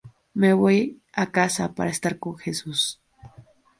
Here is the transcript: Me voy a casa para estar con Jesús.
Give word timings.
Me 0.33 0.51
voy 0.53 0.99
a 1.13 1.31
casa 1.31 1.75
para 1.75 1.91
estar 1.91 2.17
con 2.17 2.35
Jesús. 2.35 3.03